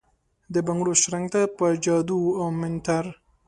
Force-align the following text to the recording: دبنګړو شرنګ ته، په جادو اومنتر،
دبنګړو 0.53 0.93
شرنګ 1.01 1.25
ته، 1.33 1.41
په 1.57 1.65
جادو 1.83 2.19
اومنتر، 2.41 3.05